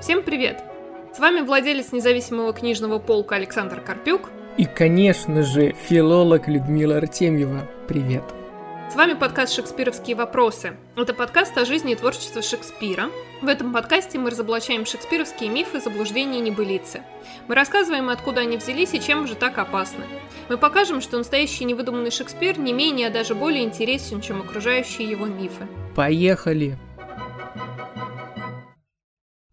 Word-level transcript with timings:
Всем 0.00 0.22
привет! 0.22 0.64
С 1.14 1.18
вами 1.18 1.42
владелец 1.42 1.92
независимого 1.92 2.54
книжного 2.54 2.98
полка 2.98 3.34
Александр 3.36 3.82
Карпюк. 3.82 4.30
И, 4.56 4.64
конечно 4.64 5.42
же, 5.42 5.74
филолог 5.74 6.48
Людмила 6.48 6.96
Артемьева. 6.96 7.68
Привет! 7.86 8.22
С 8.90 8.94
вами 8.94 9.12
подкаст 9.12 9.52
«Шекспировские 9.52 10.16
вопросы». 10.16 10.72
Это 10.96 11.12
подкаст 11.12 11.56
о 11.58 11.66
жизни 11.66 11.92
и 11.92 11.96
творчестве 11.96 12.40
Шекспира. 12.40 13.10
В 13.42 13.46
этом 13.46 13.74
подкасте 13.74 14.18
мы 14.18 14.30
разоблачаем 14.30 14.86
шекспировские 14.86 15.50
мифы, 15.50 15.80
заблуждения 15.80 16.38
и 16.38 16.42
небылицы. 16.42 17.02
Мы 17.46 17.54
рассказываем, 17.54 18.08
откуда 18.08 18.40
они 18.40 18.56
взялись 18.56 18.94
и 18.94 19.02
чем 19.02 19.26
же 19.26 19.34
так 19.34 19.58
опасны. 19.58 20.04
Мы 20.48 20.56
покажем, 20.56 21.02
что 21.02 21.18
настоящий 21.18 21.64
невыдуманный 21.64 22.10
Шекспир 22.10 22.58
не 22.58 22.72
менее, 22.72 23.08
а 23.08 23.12
даже 23.12 23.34
более 23.34 23.64
интересен, 23.64 24.22
чем 24.22 24.40
окружающие 24.40 25.06
его 25.10 25.26
мифы. 25.26 25.68
Поехали! 25.94 26.78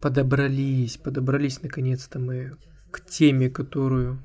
Подобрались, 0.00 0.96
подобрались 0.96 1.62
наконец-то 1.62 2.18
мы 2.18 2.56
к 2.90 3.04
теме, 3.04 3.50
которую 3.50 4.22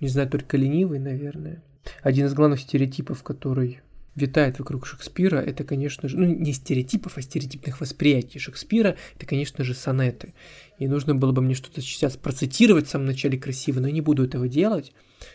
не 0.00 0.08
знаю 0.08 0.28
только 0.30 0.56
ленивый, 0.56 0.98
наверное. 0.98 1.62
Один 2.02 2.26
из 2.26 2.34
главных 2.34 2.60
стереотипов, 2.60 3.22
который 3.22 3.80
витает 4.14 4.58
вокруг 4.58 4.86
Шекспира, 4.86 5.36
это, 5.36 5.64
конечно 5.64 6.08
же, 6.08 6.16
ну, 6.16 6.26
не 6.26 6.52
стереотипов, 6.52 7.16
а 7.16 7.22
стереотипных 7.22 7.80
восприятий 7.80 8.38
Шекспира, 8.38 8.96
это, 9.16 9.26
конечно 9.26 9.62
же, 9.62 9.74
сонеты. 9.74 10.34
И 10.78 10.88
нужно 10.88 11.14
было 11.14 11.32
бы 11.32 11.42
мне 11.42 11.54
что-то 11.54 11.80
сейчас 11.80 12.16
процитировать 12.16 12.86
в 12.86 12.90
самом 12.90 13.06
начале 13.06 13.38
красиво, 13.38 13.80
но 13.80 13.88
я 13.88 13.92
не 13.92 14.00
буду 14.00 14.24
этого 14.24 14.48
делать, 14.48 14.92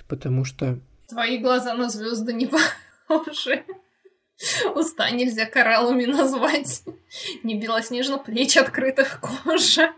потому 0.07 0.45
что... 0.45 0.79
Твои 1.07 1.37
глаза 1.37 1.75
на 1.75 1.89
звезды 1.89 2.33
не 2.33 2.47
похожи. 3.07 3.63
Уста 4.75 5.09
нельзя 5.11 5.45
кораллами 5.45 6.05
назвать. 6.05 6.83
Не 7.43 7.59
белоснежно 7.59 8.17
плеч 8.17 8.57
открытых 8.57 9.19
кожа. 9.43 9.93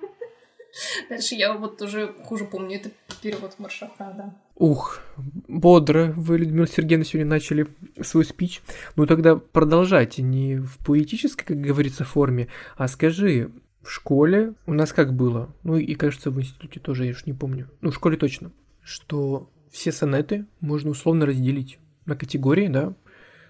Дальше 1.09 1.35
я 1.35 1.53
вот 1.53 1.81
уже 1.81 2.13
хуже 2.25 2.45
помню, 2.45 2.75
это 2.75 2.91
перевод 3.21 3.55
Маршака, 3.57 4.13
да. 4.15 4.35
Ух, 4.55 4.99
бодро 5.47 6.13
вы, 6.15 6.37
Людмила 6.37 6.67
Сергеевна, 6.67 7.03
сегодня 7.03 7.29
начали 7.29 7.67
свой 8.01 8.25
спич. 8.25 8.61
Ну 8.95 9.07
тогда 9.07 9.37
продолжайте, 9.37 10.21
не 10.21 10.57
в 10.57 10.77
поэтической, 10.85 11.45
как 11.45 11.61
говорится, 11.61 12.03
форме, 12.03 12.47
а 12.75 12.87
скажи, 12.87 13.51
в 13.81 13.89
школе 13.89 14.53
у 14.65 14.73
нас 14.73 14.93
как 14.93 15.13
было? 15.13 15.49
Ну 15.63 15.77
и, 15.77 15.95
кажется, 15.95 16.29
в 16.29 16.39
институте 16.39 16.79
тоже, 16.79 17.05
я 17.05 17.11
уж 17.11 17.25
не 17.25 17.33
помню. 17.33 17.69
Ну, 17.81 17.89
в 17.89 17.95
школе 17.95 18.17
точно. 18.17 18.51
Что 18.83 19.49
все 19.71 19.91
сонеты 19.91 20.45
можно 20.59 20.91
условно 20.91 21.25
разделить 21.25 21.79
на 22.05 22.15
категории, 22.15 22.67
да, 22.67 22.93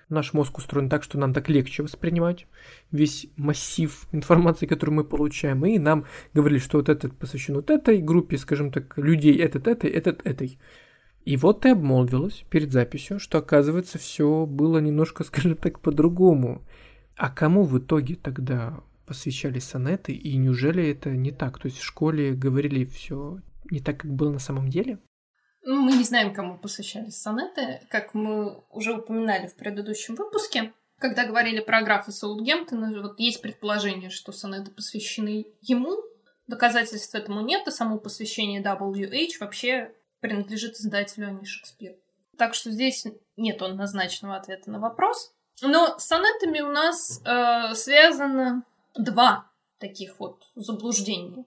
Наш 0.09 0.31
мозг 0.33 0.57
устроен 0.57 0.89
так, 0.89 1.03
что 1.03 1.17
нам 1.17 1.33
так 1.33 1.49
легче 1.49 1.83
воспринимать 1.83 2.47
весь 2.91 3.27
массив 3.35 4.07
информации, 4.13 4.65
которую 4.65 4.95
мы 4.95 5.03
получаем. 5.03 5.65
И 5.65 5.77
нам 5.79 6.05
говорили, 6.33 6.59
что 6.59 6.77
вот 6.77 6.87
этот 6.87 7.17
посвящен 7.17 7.55
вот 7.55 7.69
этой 7.69 8.01
группе, 8.01 8.37
скажем 8.37 8.71
так, 8.71 8.97
людей, 8.97 9.37
этот 9.37 9.67
этой, 9.67 9.89
этот 9.89 10.25
этой. 10.25 10.59
И 11.25 11.35
вот 11.35 11.61
ты 11.61 11.71
обмолвилась 11.71 12.45
перед 12.49 12.71
записью, 12.71 13.19
что 13.19 13.39
оказывается 13.39 13.97
все 13.97 14.45
было 14.45 14.77
немножко, 14.79 15.23
скажем 15.25 15.55
так, 15.55 15.81
по-другому. 15.81 16.63
А 17.17 17.29
кому 17.29 17.63
в 17.63 17.77
итоге 17.77 18.15
тогда 18.15 18.79
посвящали 19.05 19.59
сонеты, 19.59 20.13
и 20.13 20.37
неужели 20.37 20.87
это 20.89 21.09
не 21.11 21.31
так? 21.31 21.59
То 21.59 21.65
есть 21.67 21.79
в 21.79 21.83
школе 21.83 22.33
говорили 22.33 22.85
все 22.85 23.39
не 23.69 23.81
так, 23.81 23.97
как 23.97 24.13
было 24.13 24.31
на 24.31 24.39
самом 24.39 24.69
деле? 24.69 24.99
Мы 25.69 25.97
не 25.97 26.05
знаем, 26.05 26.33
кому 26.33 26.57
посвящались 26.57 27.21
сонеты. 27.21 27.81
Как 27.89 28.13
мы 28.13 28.63
уже 28.71 28.93
упоминали 28.93 29.47
в 29.47 29.55
предыдущем 29.55 30.15
выпуске, 30.15 30.71
когда 30.97 31.25
говорили 31.25 31.59
про 31.59 31.81
графа 31.81 32.13
Саутгемптона, 32.13 33.01
вот 33.01 33.19
есть 33.19 33.41
предположение, 33.41 34.09
что 34.09 34.31
сонеты 34.31 34.71
посвящены 34.71 35.45
ему. 35.61 35.97
Доказательств 36.47 37.13
этому 37.13 37.41
нет, 37.41 37.67
и 37.67 37.71
само 37.71 37.97
посвящение 37.97 38.63
WH 38.63 39.39
вообще 39.41 39.93
принадлежит 40.21 40.75
издателю, 40.75 41.27
а 41.27 41.31
не 41.31 41.45
Шекспиру. 41.45 41.97
Так 42.37 42.53
что 42.53 42.71
здесь 42.71 43.05
нет 43.35 43.61
однозначного 43.61 44.37
ответа 44.37 44.71
на 44.71 44.79
вопрос. 44.79 45.33
Но 45.61 45.99
с 45.99 46.05
сонетами 46.05 46.61
у 46.61 46.71
нас 46.71 47.21
э, 47.25 47.75
связано 47.75 48.63
два 48.95 49.51
таких 49.79 50.17
вот 50.17 50.43
заблуждения. 50.55 51.43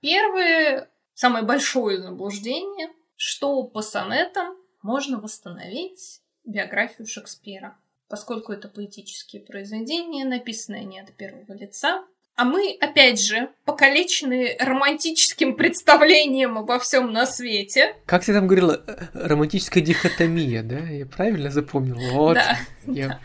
Первое, 0.00 0.90
самое 1.14 1.44
большое 1.44 2.02
заблуждение– 2.02 2.88
что 3.16 3.62
по 3.64 3.82
сонетам 3.82 4.56
можно 4.82 5.18
восстановить 5.18 6.20
биографию 6.44 7.06
Шекспира, 7.06 7.76
поскольку 8.08 8.52
это 8.52 8.68
поэтические 8.68 9.42
произведения, 9.42 10.24
написанные 10.24 10.84
не 10.84 11.00
от 11.00 11.12
первого 11.14 11.52
лица. 11.52 12.04
А 12.36 12.44
мы, 12.44 12.76
опять 12.80 13.20
же, 13.20 13.50
покалечены 13.64 14.56
романтическим 14.58 15.56
представлением 15.56 16.58
обо 16.58 16.80
всем 16.80 17.12
на 17.12 17.26
свете. 17.26 17.94
Как 18.06 18.24
ты 18.24 18.32
там 18.32 18.48
говорила, 18.48 18.82
э, 18.86 19.06
романтическая 19.14 19.82
дихотомия, 19.82 20.64
да? 20.64 20.80
Я 20.80 21.06
правильно 21.06 21.50
запомнила? 21.50 22.12
Вот. 22.12 22.34
Да, 22.34 22.58
я... 22.86 23.08
да. 23.08 23.20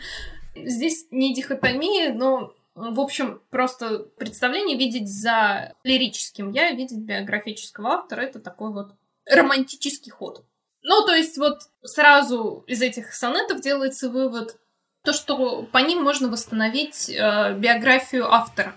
Здесь 0.54 1.06
не 1.10 1.34
дихотомия, 1.34 2.14
но 2.14 2.54
в 2.74 3.00
общем, 3.00 3.42
просто 3.50 4.06
представление 4.16 4.78
видеть 4.78 5.08
за 5.08 5.74
лирическим 5.82 6.50
я, 6.50 6.70
видеть 6.70 7.00
биографического 7.00 7.90
автора, 7.90 8.22
это 8.22 8.38
такой 8.38 8.72
вот 8.72 8.94
романтический 9.30 10.10
ход. 10.10 10.44
Ну, 10.82 11.04
то 11.04 11.14
есть 11.14 11.38
вот 11.38 11.60
сразу 11.82 12.64
из 12.66 12.82
этих 12.82 13.14
сонетов 13.14 13.60
делается 13.60 14.08
вывод, 14.08 14.56
то, 15.04 15.12
что 15.12 15.62
по 15.62 15.78
ним 15.78 16.02
можно 16.02 16.28
восстановить 16.28 17.08
э, 17.08 17.54
биографию 17.54 18.30
автора. 18.30 18.74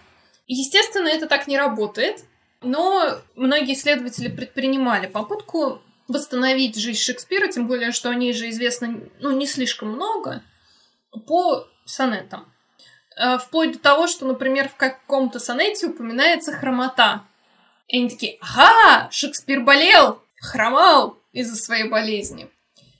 Естественно, 0.47 1.07
это 1.07 1.27
так 1.27 1.47
не 1.47 1.57
работает, 1.57 2.23
но 2.61 3.19
многие 3.35 3.73
исследователи 3.73 4.29
предпринимали 4.29 5.07
попытку 5.07 5.81
восстановить 6.07 6.77
жизнь 6.77 6.99
Шекспира, 6.99 7.47
тем 7.47 7.67
более, 7.67 7.91
что 7.91 8.09
о 8.09 8.15
ней 8.15 8.33
же 8.33 8.49
известно 8.49 8.99
ну, 9.19 9.31
не 9.31 9.47
слишком 9.47 9.89
много, 9.89 10.43
по 11.27 11.67
сонетам. 11.85 12.51
Э, 13.17 13.37
вплоть 13.37 13.73
до 13.73 13.79
того, 13.79 14.07
что, 14.07 14.25
например, 14.25 14.69
в 14.69 14.75
каком-то 14.75 15.39
сонете 15.39 15.87
упоминается 15.87 16.51
хромота. 16.51 17.23
И 17.87 17.99
они 17.99 18.09
такие, 18.09 18.37
ага, 18.41 19.09
Шекспир 19.11 19.61
болел, 19.61 20.21
хромал 20.43 21.17
из-за 21.31 21.55
своей 21.55 21.89
болезни. 21.89 22.49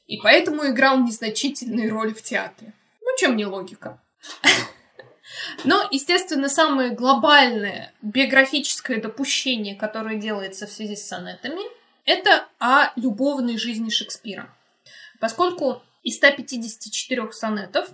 И 0.08 0.18
поэтому 0.18 0.68
играл 0.68 1.00
незначительные 1.00 1.90
роли 1.90 2.14
в 2.14 2.22
театре. 2.22 2.74
Ну, 3.02 3.08
чем 3.18 3.36
не 3.36 3.46
логика? 3.46 4.02
Но, 5.64 5.88
естественно, 5.92 6.50
самое 6.50 6.92
глобальное 6.92 7.94
биографическое 8.02 9.02
допущение, 9.02 9.76
которое 9.76 10.16
делается 10.16 10.68
в 10.68 10.72
связи 10.72 10.96
с 10.96 11.08
сонетами, 11.08 11.62
это 12.06 12.48
о 12.60 12.92
любовной 12.96 13.58
жизни 13.58 13.90
Шекспира. 13.90 14.54
Поскольку 15.20 15.82
из 16.04 16.18
154 16.18 17.32
сонетов 17.32 17.90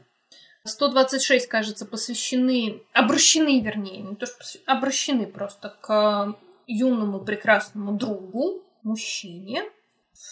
126, 0.63 1.47
кажется, 1.47 1.85
посвящены, 1.85 2.81
обращены, 2.93 3.61
вернее, 3.61 4.01
не 4.01 4.15
то 4.15 4.25
что 4.25 4.59
обращены 4.65 5.25
просто 5.25 5.75
к 5.81 6.35
юному 6.67 7.19
прекрасному 7.19 7.93
другу, 7.93 8.63
мужчине. 8.83 9.63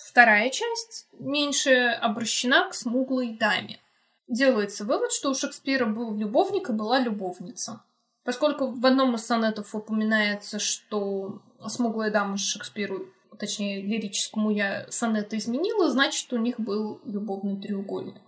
Вторая 0.10 0.50
часть 0.50 1.08
меньше 1.14 1.72
обращена 2.02 2.70
к 2.70 2.74
смуглой 2.74 3.38
даме. 3.38 3.80
Делается 4.28 4.84
вывод, 4.84 5.12
что 5.12 5.30
у 5.30 5.36
Шекспира 5.36 5.86
был 5.86 6.16
любовник 6.16 6.70
и 6.70 6.74
была 6.74 7.00
любовница. 7.00 7.82
Поскольку 8.24 8.72
в 8.72 8.86
одном 8.86 9.16
из 9.16 9.26
сонетов 9.26 9.74
упоминается, 9.74 10.60
что 10.60 11.42
смуглая 11.66 12.12
дама 12.12 12.38
Шекспиру, 12.38 13.06
точнее, 13.40 13.82
лирическому 13.82 14.52
я 14.52 14.86
сонета 14.90 15.38
изменила, 15.38 15.90
значит, 15.90 16.34
у 16.34 16.38
них 16.38 16.60
был 16.60 17.00
любовный 17.06 17.62
треугольник. 17.62 18.22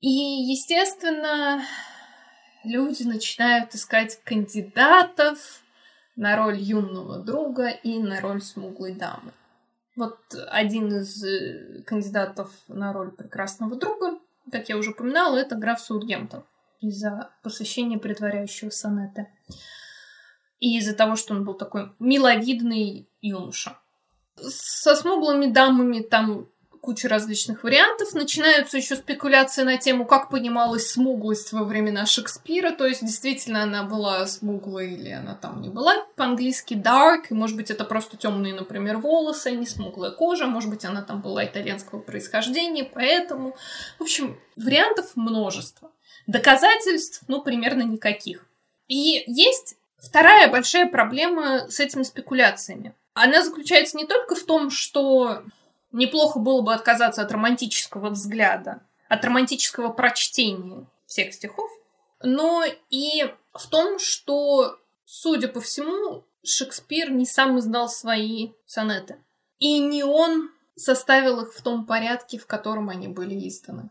И, 0.00 0.08
естественно, 0.08 1.64
люди 2.62 3.02
начинают 3.02 3.74
искать 3.74 4.22
кандидатов 4.22 5.62
на 6.14 6.36
роль 6.36 6.58
юного 6.58 7.18
друга 7.18 7.68
и 7.68 7.98
на 7.98 8.20
роль 8.20 8.40
смуглой 8.40 8.92
дамы. 8.94 9.32
Вот 9.96 10.18
один 10.48 10.88
из 10.88 11.22
э, 11.24 11.82
кандидатов 11.86 12.50
на 12.68 12.92
роль 12.92 13.12
прекрасного 13.12 13.76
друга, 13.76 14.18
как 14.50 14.68
я 14.68 14.76
уже 14.76 14.90
упоминала, 14.90 15.36
это 15.36 15.54
граф 15.54 15.80
Саутгемптон 15.80 16.44
из-за 16.80 17.30
посвящения 17.42 17.98
предваряющего 17.98 18.70
сонета. 18.70 19.28
И 20.58 20.78
из-за 20.78 20.94
того, 20.94 21.16
что 21.16 21.34
он 21.34 21.44
был 21.44 21.54
такой 21.54 21.92
миловидный 21.98 23.08
юноша. 23.20 23.78
Со 24.36 24.96
смуглыми 24.96 25.46
дамами 25.46 26.00
там 26.00 26.48
куча 26.84 27.08
различных 27.08 27.64
вариантов. 27.64 28.12
Начинаются 28.12 28.76
еще 28.76 28.96
спекуляции 28.96 29.62
на 29.62 29.78
тему, 29.78 30.04
как 30.04 30.28
понималась 30.28 30.90
смуглость 30.90 31.52
во 31.52 31.64
времена 31.64 32.04
Шекспира. 32.04 32.72
То 32.72 32.86
есть, 32.86 33.00
действительно, 33.00 33.62
она 33.62 33.82
была 33.84 34.26
смуглой 34.26 34.92
или 34.92 35.10
она 35.10 35.34
там 35.34 35.62
не 35.62 35.70
была. 35.70 36.04
По-английски 36.16 36.74
dark, 36.74 37.26
и, 37.30 37.34
может 37.34 37.56
быть, 37.56 37.70
это 37.70 37.84
просто 37.84 38.18
темные, 38.18 38.52
например, 38.52 38.98
волосы, 38.98 39.48
а 39.48 39.50
не 39.52 39.66
смуглая 39.66 40.10
кожа. 40.10 40.46
Может 40.46 40.68
быть, 40.68 40.84
она 40.84 41.00
там 41.00 41.22
была 41.22 41.44
итальянского 41.44 42.00
происхождения, 42.00 42.84
поэтому... 42.84 43.56
В 43.98 44.02
общем, 44.02 44.38
вариантов 44.56 45.12
множество. 45.14 45.90
Доказательств, 46.26 47.22
ну, 47.28 47.42
примерно 47.42 47.82
никаких. 47.82 48.46
И 48.88 49.24
есть 49.26 49.76
Вторая 50.04 50.50
большая 50.50 50.86
проблема 50.86 51.66
с 51.70 51.80
этими 51.80 52.02
спекуляциями. 52.02 52.94
Она 53.14 53.42
заключается 53.42 53.96
не 53.96 54.06
только 54.06 54.34
в 54.34 54.42
том, 54.42 54.70
что 54.70 55.42
неплохо 55.94 56.38
было 56.38 56.60
бы 56.60 56.74
отказаться 56.74 57.22
от 57.22 57.32
романтического 57.32 58.10
взгляда, 58.10 58.82
от 59.08 59.24
романтического 59.24 59.88
прочтения 59.90 60.86
всех 61.06 61.32
стихов, 61.32 61.70
но 62.22 62.64
и 62.90 63.32
в 63.52 63.68
том, 63.68 63.98
что, 63.98 64.78
судя 65.04 65.48
по 65.48 65.60
всему, 65.60 66.24
Шекспир 66.44 67.10
не 67.10 67.26
сам 67.26 67.58
издал 67.58 67.88
свои 67.88 68.50
сонеты. 68.66 69.16
И 69.58 69.78
не 69.78 70.02
он 70.02 70.50
составил 70.76 71.40
их 71.40 71.54
в 71.54 71.62
том 71.62 71.86
порядке, 71.86 72.38
в 72.38 72.46
котором 72.46 72.90
они 72.90 73.08
были 73.08 73.48
изданы. 73.48 73.90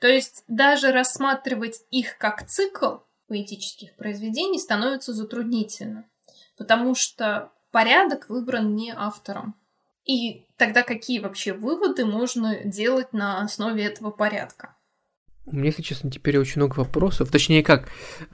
То 0.00 0.08
есть 0.08 0.44
даже 0.48 0.92
рассматривать 0.92 1.82
их 1.90 2.16
как 2.16 2.46
цикл 2.46 2.98
поэтических 3.28 3.94
произведений 3.96 4.58
становится 4.58 5.12
затруднительно, 5.12 6.04
потому 6.56 6.94
что 6.94 7.52
порядок 7.70 8.28
выбран 8.28 8.74
не 8.74 8.92
автором. 8.96 9.54
И 10.10 10.44
тогда 10.56 10.82
какие 10.82 11.20
вообще 11.20 11.52
выводы 11.52 12.04
можно 12.04 12.64
делать 12.64 13.12
на 13.12 13.42
основе 13.42 13.84
этого 13.84 14.10
порядка? 14.10 14.74
У 15.46 15.54
меня, 15.54 15.66
если 15.66 15.82
честно, 15.82 16.10
теперь 16.10 16.36
очень 16.36 16.56
много 16.56 16.80
вопросов. 16.80 17.30
Точнее, 17.30 17.62
как, 17.62 17.88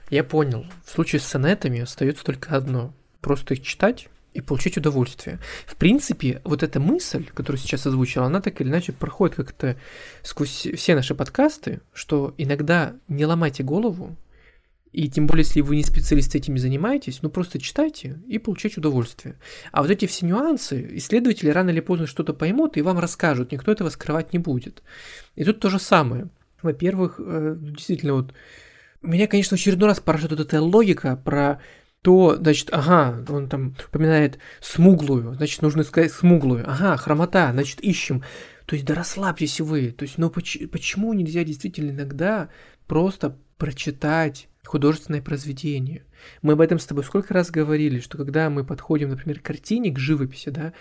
я 0.09 0.23
понял, 0.23 0.65
в 0.83 0.89
случае 0.89 1.19
с 1.19 1.25
сонетами 1.25 1.81
остается 1.81 2.25
только 2.25 2.55
одно. 2.55 2.95
Просто 3.21 3.53
их 3.53 3.61
читать 3.61 4.07
и 4.33 4.41
получить 4.41 4.77
удовольствие. 4.77 5.37
В 5.67 5.75
принципе, 5.75 6.41
вот 6.43 6.63
эта 6.63 6.79
мысль, 6.79 7.25
которую 7.35 7.59
сейчас 7.59 7.85
озвучила, 7.85 8.25
она 8.25 8.41
так 8.41 8.59
или 8.59 8.69
иначе 8.69 8.91
проходит 8.91 9.35
как-то 9.35 9.77
сквозь 10.23 10.67
все 10.75 10.95
наши 10.95 11.13
подкасты, 11.13 11.81
что 11.93 12.33
иногда 12.39 12.95
не 13.07 13.27
ломайте 13.27 13.61
голову, 13.61 14.15
и 14.97 15.07
тем 15.09 15.27
более, 15.27 15.45
если 15.45 15.61
вы 15.61 15.75
не 15.75 15.83
специалист 15.83 16.33
этими 16.33 16.57
занимаетесь, 16.57 17.21
ну 17.21 17.29
просто 17.29 17.59
читайте 17.61 18.19
и 18.27 18.39
получайте 18.39 18.79
удовольствие. 18.79 19.35
А 19.71 19.83
вот 19.83 19.91
эти 19.91 20.07
все 20.07 20.25
нюансы 20.25 20.87
исследователи 20.97 21.51
рано 21.51 21.69
или 21.69 21.81
поздно 21.81 22.07
что-то 22.07 22.33
поймут 22.33 22.77
и 22.77 22.81
вам 22.81 22.97
расскажут, 22.97 23.51
никто 23.51 23.71
этого 23.71 23.89
скрывать 23.89 24.33
не 24.33 24.39
будет. 24.39 24.81
И 25.35 25.43
тут 25.43 25.59
то 25.59 25.69
же 25.69 25.77
самое. 25.77 26.29
Во-первых, 26.63 27.19
э, 27.19 27.57
действительно, 27.59 28.15
вот 28.15 28.33
меня, 29.03 29.27
конечно, 29.27 29.55
в 29.55 29.59
очередной 29.59 29.89
раз 29.89 29.99
поражает 29.99 30.31
вот 30.31 30.39
эта 30.39 30.63
логика 30.63 31.15
про 31.15 31.61
то, 32.01 32.35
значит, 32.35 32.69
ага, 32.71 33.23
он 33.29 33.49
там 33.49 33.75
упоминает 33.89 34.39
смуглую, 34.61 35.35
значит, 35.35 35.61
нужно 35.61 35.83
сказать 35.83 36.11
смуглую, 36.11 36.67
ага, 36.67 36.97
хромота, 36.97 37.51
значит, 37.51 37.81
ищем. 37.81 38.23
То 38.65 38.73
есть, 38.73 38.87
да 38.87 38.95
расслабьтесь 38.95 39.61
вы. 39.61 39.91
То 39.91 40.05
есть, 40.05 40.17
ну 40.17 40.31
почему 40.31 41.13
нельзя 41.13 41.43
действительно 41.43 41.91
иногда 41.91 42.49
просто 42.87 43.37
прочитать 43.57 44.47
художественное 44.65 45.21
произведение. 45.21 46.03
Мы 46.41 46.53
об 46.53 46.61
этом 46.61 46.79
с 46.79 46.85
тобой 46.85 47.03
сколько 47.03 47.33
раз 47.33 47.51
говорили, 47.51 47.99
что 47.99 48.17
когда 48.17 48.49
мы 48.49 48.63
подходим, 48.63 49.09
например, 49.09 49.39
к 49.39 49.43
картине, 49.43 49.91
к 49.91 49.99
живописи, 49.99 50.49
да, 50.49 50.73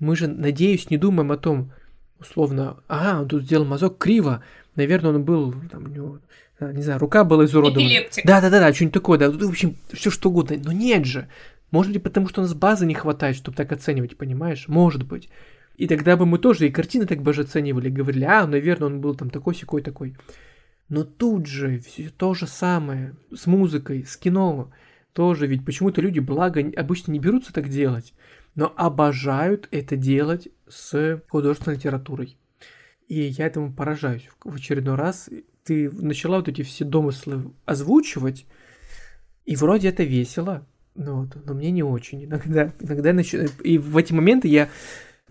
мы 0.00 0.16
же, 0.16 0.26
надеюсь, 0.26 0.90
не 0.90 0.96
думаем 0.96 1.32
о 1.32 1.36
том, 1.36 1.72
условно, 2.18 2.78
ага, 2.88 3.20
он 3.22 3.28
тут 3.28 3.42
сделал 3.42 3.64
мазок 3.64 3.98
криво, 3.98 4.42
наверное, 4.76 5.12
он 5.12 5.24
был, 5.24 5.54
там, 5.70 5.84
у 5.84 5.88
него, 5.88 6.18
э, 6.60 6.72
не 6.72 6.82
знаю, 6.82 7.00
рука 7.00 7.24
была 7.24 7.44
изуродована. 7.44 7.86
Эпилептик. 7.86 8.24
Да-да-да, 8.24 8.72
что-нибудь 8.72 8.94
такое, 8.94 9.18
да, 9.18 9.30
в 9.30 9.48
общем, 9.48 9.76
все 9.92 10.10
что 10.10 10.30
угодно, 10.30 10.56
но 10.64 10.72
нет 10.72 11.04
же. 11.04 11.28
Может 11.70 11.92
быть, 11.92 12.02
потому 12.02 12.28
что 12.28 12.40
у 12.40 12.44
нас 12.44 12.54
базы 12.54 12.86
не 12.86 12.94
хватает, 12.94 13.36
чтобы 13.36 13.56
так 13.56 13.72
оценивать, 13.72 14.16
понимаешь? 14.16 14.68
Может 14.68 15.04
быть. 15.04 15.30
И 15.76 15.88
тогда 15.88 16.16
бы 16.16 16.26
мы 16.26 16.38
тоже 16.38 16.68
и 16.68 16.70
картины 16.70 17.06
так 17.06 17.22
бы 17.22 17.32
же 17.32 17.42
оценивали, 17.42 17.88
говорили, 17.88 18.24
а, 18.24 18.46
наверное, 18.46 18.88
он 18.88 19.00
был 19.00 19.14
там 19.14 19.30
такой, 19.30 19.54
секой, 19.54 19.82
такой. 19.82 20.14
Но 20.92 21.04
тут 21.04 21.46
же 21.46 21.80
все 21.80 22.10
то 22.10 22.34
же 22.34 22.46
самое 22.46 23.14
с 23.34 23.46
музыкой, 23.46 24.04
с 24.04 24.18
кино. 24.18 24.70
Тоже 25.14 25.46
ведь 25.46 25.64
почему-то 25.64 26.02
люди, 26.02 26.18
благо, 26.18 26.62
обычно 26.76 27.12
не 27.12 27.18
берутся 27.18 27.50
так 27.50 27.70
делать, 27.70 28.12
но 28.54 28.70
обожают 28.76 29.68
это 29.70 29.96
делать 29.96 30.48
с 30.68 31.22
художественной 31.30 31.78
литературой. 31.78 32.36
И 33.08 33.22
я 33.22 33.46
этому 33.46 33.72
поражаюсь. 33.72 34.28
В 34.44 34.54
очередной 34.54 34.96
раз 34.96 35.30
ты 35.64 35.90
начала 35.90 36.36
вот 36.36 36.48
эти 36.48 36.60
все 36.60 36.84
домыслы 36.84 37.52
озвучивать, 37.64 38.44
и 39.46 39.56
вроде 39.56 39.88
это 39.88 40.02
весело, 40.02 40.66
но, 40.94 41.22
вот, 41.22 41.38
но 41.46 41.54
мне 41.54 41.70
не 41.70 41.82
очень. 41.82 42.26
Иногда, 42.26 42.70
иногда 42.80 43.14
нач... 43.14 43.32
И 43.32 43.78
в 43.78 43.96
эти 43.96 44.12
моменты 44.12 44.46
я 44.48 44.68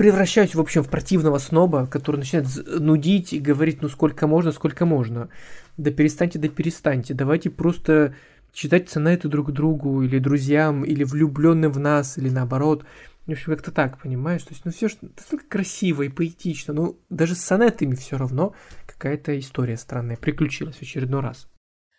превращаюсь, 0.02 0.56
в 0.56 0.60
общем, 0.60 0.82
в 0.82 0.90
противного 0.90 1.38
сноба, 1.38 1.86
который 1.86 2.18
начинает 2.18 2.48
нудить 2.66 3.34
и 3.34 3.40
говорить, 3.40 3.84
ну 3.84 3.88
сколько 3.88 4.26
можно, 4.26 4.52
сколько 4.52 4.88
можно. 4.88 5.30
Да 5.78 5.92
перестаньте, 5.92 6.40
да 6.40 6.48
перестаньте. 6.48 7.14
Давайте 7.14 7.52
просто 7.52 8.16
читать 8.52 8.90
сонеты 8.90 9.28
друг 9.28 9.52
другу, 9.52 10.02
или 10.02 10.18
друзьям, 10.18 10.84
или 10.84 11.04
влюбленным 11.04 11.72
в 11.72 11.78
нас, 11.78 12.18
или 12.18 12.30
наоборот. 12.30 12.84
В 13.28 13.32
общем, 13.32 13.54
как-то 13.54 13.72
так, 13.72 14.02
понимаешь? 14.02 14.42
То 14.42 14.54
есть, 14.56 14.66
ну 14.66 14.72
все 14.72 14.88
же 14.88 14.98
настолько 15.02 15.46
красиво 15.46 16.02
и 16.02 16.10
поэтично. 16.10 16.74
Ну, 16.74 16.98
даже 17.12 17.36
с 17.36 17.42
сонетами 17.42 17.94
все 17.94 18.18
равно 18.18 18.56
какая-то 18.88 19.38
история 19.38 19.78
странная 19.78 20.18
приключилась 20.18 20.78
в 20.78 20.82
очередной 20.82 21.22
раз. 21.22 21.48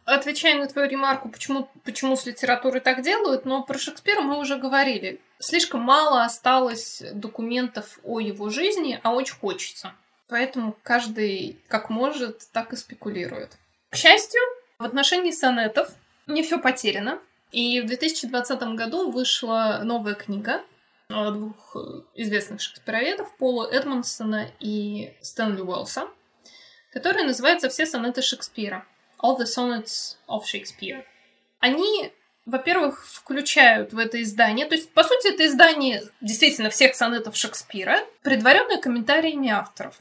Отвечая 0.04 0.58
на 0.58 0.66
твою 0.66 0.90
ремарку, 0.90 1.28
почему, 1.28 1.68
почему 1.84 2.16
с 2.16 2.26
литературой 2.26 2.80
так 2.80 3.04
делают, 3.04 3.44
но 3.44 3.62
про 3.62 3.78
Шекспира 3.78 4.22
мы 4.22 4.40
уже 4.40 4.58
говорили. 4.58 5.20
Слишком 5.42 5.80
мало 5.80 6.22
осталось 6.22 7.02
документов 7.12 7.98
о 8.04 8.20
его 8.20 8.48
жизни, 8.48 9.00
а 9.02 9.12
очень 9.12 9.34
хочется. 9.34 9.92
Поэтому 10.28 10.76
каждый 10.84 11.60
как 11.66 11.90
может, 11.90 12.48
так 12.52 12.72
и 12.72 12.76
спекулирует. 12.76 13.58
К 13.90 13.96
счастью, 13.96 14.40
в 14.78 14.84
отношении 14.84 15.32
сонетов 15.32 15.90
не 16.28 16.44
все 16.44 16.60
потеряно. 16.60 17.18
И 17.50 17.80
в 17.80 17.86
2020 17.86 18.62
году 18.76 19.10
вышла 19.10 19.80
новая 19.82 20.14
книга 20.14 20.62
двух 21.08 21.76
известных 22.14 22.60
шекспироведов 22.60 23.36
Пола 23.36 23.68
Эдмонсона 23.68 24.48
и 24.60 25.12
Стэнли 25.22 25.60
Уэллса, 25.60 26.08
которая 26.92 27.26
называется 27.26 27.68
«Все 27.68 27.84
сонеты 27.84 28.22
Шекспира». 28.22 28.86
All 29.20 29.36
the 29.36 29.44
Sonnets 29.44 30.16
of 30.28 30.44
Shakespeare. 30.44 31.04
Они, 31.58 32.12
во-первых, 32.44 33.06
включают 33.06 33.92
в 33.92 33.98
это 33.98 34.22
издание, 34.22 34.66
то 34.66 34.74
есть, 34.74 34.92
по 34.92 35.04
сути, 35.04 35.32
это 35.32 35.46
издание 35.46 36.02
действительно 36.20 36.70
всех 36.70 36.94
сонетов 36.94 37.36
Шекспира, 37.36 38.00
предваренные 38.22 38.78
комментариями 38.78 39.50
авторов. 39.50 40.00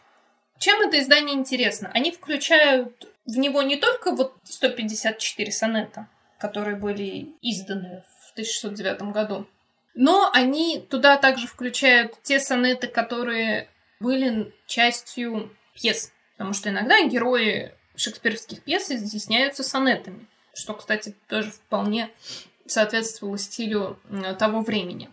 Чем 0.58 0.82
это 0.82 1.00
издание 1.00 1.36
интересно? 1.36 1.90
Они 1.94 2.12
включают 2.12 3.08
в 3.26 3.38
него 3.38 3.62
не 3.62 3.78
только 3.78 4.12
вот 4.12 4.36
154 4.44 5.52
сонета, 5.52 6.08
которые 6.40 6.76
были 6.76 7.30
изданы 7.42 8.04
в 8.28 8.32
1609 8.32 9.14
году, 9.14 9.48
но 9.94 10.30
они 10.34 10.80
туда 10.90 11.18
также 11.18 11.48
включают 11.48 12.22
те 12.24 12.40
сонеты, 12.40 12.88
которые 12.88 13.70
были 14.00 14.54
частью 14.66 15.56
пьес. 15.76 16.12
Потому 16.34 16.54
что 16.54 16.70
иногда 16.70 17.04
герои 17.04 17.74
шекспировских 17.96 18.64
пьес 18.64 18.90
изъясняются 18.90 19.64
сонетами, 19.64 20.28
что, 20.54 20.74
кстати, 20.74 21.16
тоже 21.28 21.52
вполне 21.52 22.10
соответствовало 22.66 23.38
стилю 23.38 24.00
того 24.40 24.62
времени. 24.62 25.10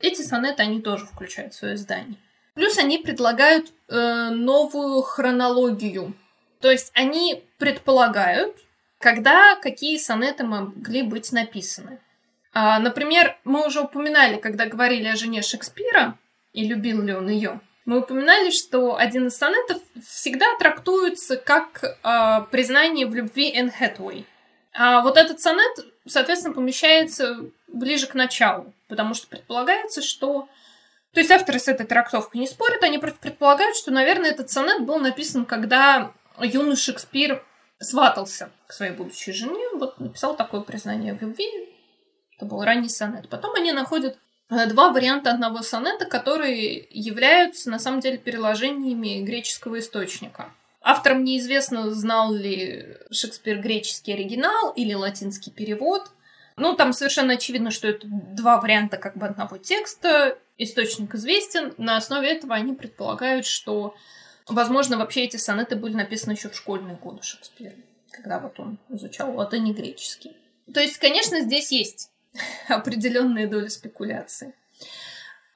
Эти 0.00 0.22
сонеты 0.22 0.62
они 0.62 0.80
тоже 0.80 1.06
включают 1.06 1.54
в 1.54 1.56
свое 1.56 1.74
издание. 1.74 2.16
Плюс 2.54 2.78
они 2.78 2.98
предлагают 2.98 3.72
э, 3.88 4.28
новую 4.30 5.02
хронологию. 5.02 6.14
То 6.60 6.70
есть 6.70 6.92
они 6.94 7.42
предполагают, 7.58 8.56
когда 8.98 9.56
какие 9.56 9.98
сонеты 9.98 10.44
могли 10.44 11.02
быть 11.02 11.32
написаны. 11.32 11.98
А, 12.52 12.78
например, 12.78 13.36
мы 13.44 13.66
уже 13.66 13.80
упоминали, 13.80 14.36
когда 14.36 14.66
говорили 14.66 15.08
о 15.08 15.16
жене 15.16 15.42
Шекспира 15.42 16.16
и 16.52 16.66
любил 16.66 17.02
ли 17.02 17.12
он 17.12 17.28
ее, 17.28 17.60
мы 17.84 17.98
упоминали, 17.98 18.50
что 18.50 18.96
один 18.96 19.26
из 19.26 19.36
сонетов 19.36 19.82
всегда 20.06 20.46
трактуется 20.58 21.36
как 21.36 21.82
э, 21.82 22.46
признание 22.50 23.06
в 23.06 23.14
любви 23.14 23.52
Энн 23.54 23.70
Хэтуэй. 23.70 24.24
А 24.74 25.02
вот 25.02 25.16
этот 25.16 25.40
сонет, 25.40 25.72
соответственно, 26.06 26.54
помещается 26.54 27.38
ближе 27.68 28.06
к 28.06 28.14
началу, 28.14 28.72
потому 28.88 29.14
что 29.14 29.26
предполагается, 29.28 30.02
что... 30.02 30.48
То 31.12 31.20
есть 31.20 31.30
авторы 31.30 31.60
с 31.60 31.68
этой 31.68 31.86
трактовкой 31.86 32.40
не 32.40 32.48
спорят, 32.48 32.82
они 32.82 32.98
предполагают, 32.98 33.76
что, 33.76 33.92
наверное, 33.92 34.30
этот 34.30 34.50
сонет 34.50 34.84
был 34.84 34.98
написан, 34.98 35.44
когда 35.44 36.12
юный 36.40 36.74
Шекспир 36.74 37.44
сватался 37.78 38.50
к 38.66 38.72
своей 38.72 38.92
будущей 38.92 39.32
жене, 39.32 39.64
вот 39.74 40.00
написал 40.00 40.36
такое 40.36 40.62
признание 40.62 41.14
в 41.14 41.22
любви. 41.22 41.46
Это 42.36 42.46
был 42.46 42.64
ранний 42.64 42.88
сонет. 42.88 43.28
Потом 43.28 43.54
они 43.54 43.70
находят 43.70 44.18
Э, 44.50 44.66
два 44.66 44.90
варианта 44.90 45.30
одного 45.30 45.62
сонета, 45.62 46.04
которые 46.04 46.86
являются 46.90 47.70
на 47.70 47.78
самом 47.78 48.00
деле 48.00 48.18
переложениями 48.18 49.22
греческого 49.22 49.78
источника. 49.78 50.52
Авторам 50.86 51.24
неизвестно, 51.24 51.90
знал 51.92 52.34
ли 52.34 52.98
Шекспир 53.10 53.58
греческий 53.58 54.12
оригинал 54.12 54.70
или 54.72 54.92
латинский 54.92 55.50
перевод. 55.50 56.10
Ну, 56.56 56.76
там 56.76 56.92
совершенно 56.92 57.32
очевидно, 57.32 57.70
что 57.70 57.88
это 57.88 58.06
два 58.06 58.60
варианта 58.60 58.98
как 58.98 59.16
бы 59.16 59.24
одного 59.24 59.56
текста. 59.56 60.36
Источник 60.58 61.14
известен. 61.14 61.72
На 61.78 61.96
основе 61.96 62.30
этого 62.30 62.54
они 62.54 62.74
предполагают, 62.74 63.46
что, 63.46 63.94
возможно, 64.46 64.98
вообще 64.98 65.24
эти 65.24 65.38
сонеты 65.38 65.74
были 65.74 65.94
написаны 65.94 66.32
еще 66.32 66.50
в 66.50 66.54
школьные 66.54 66.96
годы 66.96 67.22
Шекспира, 67.22 67.72
когда 68.10 68.38
вот 68.38 68.60
он 68.60 68.76
изучал 68.90 69.34
латынь 69.34 69.68
и 69.68 69.72
греческий. 69.72 70.36
То 70.72 70.80
есть, 70.80 70.98
конечно, 70.98 71.40
здесь 71.40 71.72
есть 71.72 72.10
определенные 72.68 73.46
доли 73.46 73.68
спекуляции. 73.68 74.52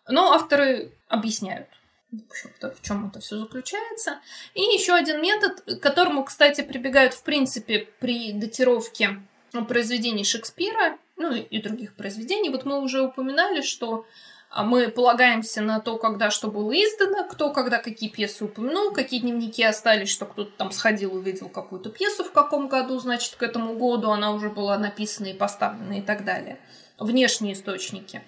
Но 0.08 0.32
авторы 0.32 0.90
объясняют, 1.06 1.68
в 2.11 2.83
чем 2.83 3.09
это 3.09 3.21
все 3.21 3.38
заключается. 3.38 4.19
И 4.55 4.62
еще 4.62 4.95
один 4.95 5.21
метод, 5.21 5.61
к 5.61 5.81
которому, 5.81 6.25
кстати, 6.25 6.62
прибегают 6.62 7.15
в 7.15 7.23
принципе 7.23 7.88
при 8.00 8.33
датировке 8.33 9.21
произведений 9.67 10.25
Шекспира, 10.25 10.99
ну 11.17 11.35
и 11.35 11.61
других 11.61 11.95
произведений. 11.95 12.49
Вот 12.49 12.65
мы 12.65 12.81
уже 12.81 13.03
упоминали, 13.03 13.61
что 13.61 14.07
а, 14.50 14.65
мы 14.65 14.88
полагаемся 14.88 15.61
на 15.61 15.81
то, 15.81 15.99
когда 15.99 16.31
что 16.31 16.49
было 16.49 16.73
издано, 16.73 17.25
кто 17.25 17.50
когда 17.53 17.79
какие 17.79 18.09
пьесы 18.09 18.45
упомянул, 18.45 18.93
какие 18.93 19.21
дневники 19.21 19.62
остались, 19.62 20.09
что 20.09 20.25
кто-то 20.25 20.50
там 20.57 20.73
сходил, 20.73 21.15
увидел 21.15 21.49
какую-то 21.49 21.91
пьесу 21.91 22.25
в 22.25 22.33
каком 22.33 22.69
году, 22.69 22.99
значит, 22.99 23.35
к 23.35 23.43
этому 23.43 23.75
году 23.75 24.11
она 24.11 24.33
уже 24.33 24.49
была 24.49 24.79
написана 24.79 25.27
и 25.27 25.35
поставлена 25.35 25.99
и 25.99 26.03
так 26.03 26.25
далее. 26.25 26.59
Внешние 26.99 27.53
источники. 27.53 28.23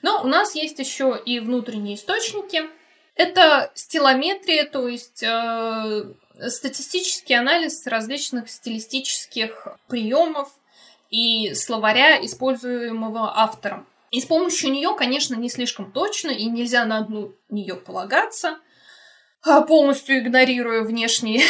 Но 0.00 0.22
у 0.22 0.26
нас 0.26 0.54
есть 0.54 0.78
еще 0.78 1.20
и 1.24 1.40
внутренние 1.40 1.96
источники. 1.96 2.62
Это 3.18 3.72
стилометрия, 3.74 4.64
то 4.64 4.86
есть 4.86 5.24
э, 5.24 6.04
статистический 6.48 7.34
анализ 7.34 7.84
различных 7.88 8.48
стилистических 8.48 9.76
приемов 9.88 10.52
и 11.10 11.52
словаря, 11.54 12.24
используемого 12.24 13.36
автором. 13.36 13.88
И 14.12 14.20
с 14.20 14.24
помощью 14.24 14.70
нее, 14.70 14.94
конечно, 14.96 15.34
не 15.34 15.50
слишком 15.50 15.90
точно, 15.90 16.30
и 16.30 16.44
нельзя 16.44 16.84
на 16.84 16.98
одну 16.98 17.34
нее 17.50 17.74
полагаться, 17.74 18.60
а 19.42 19.62
полностью 19.62 20.20
игнорируя 20.20 20.82
внешние 20.82 21.42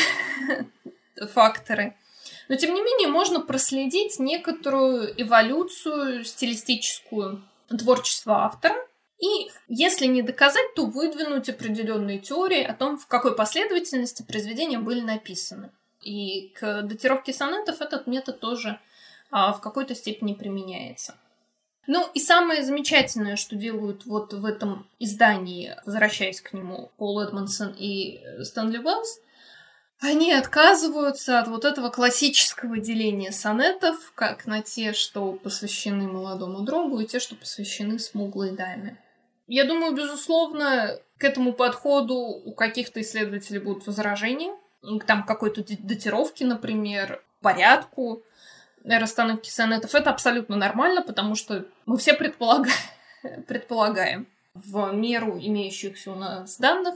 факторы. 1.34 1.94
Но, 2.48 2.56
тем 2.56 2.72
не 2.72 2.80
менее, 2.80 3.08
можно 3.08 3.40
проследить 3.40 4.18
некоторую 4.18 5.12
эволюцию 5.20 6.24
стилистическую 6.24 7.44
творчества 7.68 8.46
автора, 8.46 8.87
и 9.20 9.50
если 9.66 10.06
не 10.06 10.22
доказать, 10.22 10.74
то 10.74 10.86
выдвинуть 10.86 11.48
определенные 11.48 12.18
теории 12.18 12.62
о 12.62 12.74
том, 12.74 12.98
в 12.98 13.06
какой 13.06 13.34
последовательности 13.34 14.22
произведения 14.22 14.78
были 14.78 15.00
написаны. 15.00 15.70
И 16.02 16.52
к 16.54 16.82
датировке 16.82 17.32
сонетов 17.32 17.80
этот 17.80 18.06
метод 18.06 18.38
тоже 18.38 18.78
а, 19.30 19.52
в 19.52 19.60
какой-то 19.60 19.96
степени 19.96 20.34
применяется. 20.34 21.16
Ну 21.88 22.06
и 22.14 22.20
самое 22.20 22.64
замечательное, 22.64 23.36
что 23.36 23.56
делают 23.56 24.06
вот 24.06 24.32
в 24.32 24.44
этом 24.44 24.86
издании, 24.98 25.74
возвращаясь 25.84 26.40
к 26.40 26.52
нему, 26.52 26.92
Пол 26.98 27.20
Эдмонсон 27.20 27.74
и 27.76 28.20
Стэнли 28.44 28.78
Уэллс, 28.78 29.20
они 30.00 30.32
отказываются 30.32 31.40
от 31.40 31.48
вот 31.48 31.64
этого 31.64 31.88
классического 31.88 32.78
деления 32.78 33.32
сонетов, 33.32 34.12
как 34.14 34.46
на 34.46 34.62
те, 34.62 34.92
что 34.92 35.32
посвящены 35.32 36.06
молодому 36.06 36.60
другу, 36.60 37.00
и 37.00 37.06
те, 37.06 37.18
что 37.18 37.34
посвящены 37.34 37.98
смуглой 37.98 38.52
даме. 38.52 38.96
Я 39.48 39.64
думаю, 39.64 39.94
безусловно, 39.94 40.98
к 41.18 41.24
этому 41.24 41.52
подходу 41.52 42.14
у 42.14 42.52
каких-то 42.52 43.00
исследователей 43.00 43.58
будут 43.58 43.86
возражения. 43.86 44.54
Там 45.06 45.24
какой-то 45.24 45.64
датировки, 45.80 46.44
например, 46.44 47.22
порядку 47.40 48.22
расстановки 48.84 49.50
сонетов. 49.50 49.94
Это 49.94 50.10
абсолютно 50.10 50.56
нормально, 50.56 51.02
потому 51.02 51.34
что 51.34 51.64
мы 51.86 51.96
все 51.96 52.14
предполагаем, 52.14 52.76
предполагаем 53.48 54.28
в 54.54 54.92
меру 54.92 55.38
имеющихся 55.38 56.12
у 56.12 56.14
нас 56.14 56.58
данных. 56.58 56.94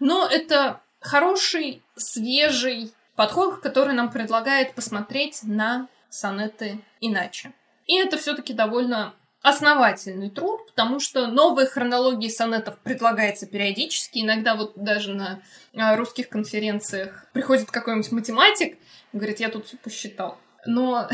Но 0.00 0.26
это 0.26 0.80
хороший, 1.00 1.82
свежий 1.96 2.92
подход, 3.14 3.60
который 3.60 3.94
нам 3.94 4.10
предлагает 4.10 4.74
посмотреть 4.74 5.40
на 5.42 5.88
сонеты 6.08 6.80
иначе. 7.00 7.52
И 7.86 7.96
это 7.96 8.16
все-таки 8.16 8.52
довольно 8.52 9.14
основательный 9.44 10.30
труд, 10.30 10.66
потому 10.68 10.98
что 10.98 11.26
новые 11.26 11.66
хронологии 11.66 12.30
сонетов 12.30 12.78
предлагается 12.78 13.46
периодически. 13.46 14.20
Иногда 14.20 14.54
вот 14.54 14.72
даже 14.74 15.12
на 15.12 15.42
а, 15.76 15.94
русских 15.96 16.30
конференциях 16.30 17.26
приходит 17.34 17.70
какой-нибудь 17.70 18.10
математик, 18.10 18.78
говорит, 19.12 19.40
я 19.40 19.50
тут 19.50 19.66
все 19.66 19.76
посчитал. 19.76 20.38
Но 20.64 21.10